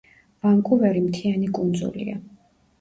ვანკუვერი 0.45 1.05
მთიანი 1.11 1.53
კუნძულია. 1.61 2.19